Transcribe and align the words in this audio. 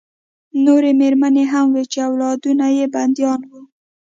نورې 0.65 0.91
مېرمنې 0.99 1.45
هم 1.51 1.67
وې 1.73 1.83
چې 1.91 1.99
اولادونه 2.07 2.65
یې 2.77 2.85
بندیان 2.93 3.41
وو 3.49 3.61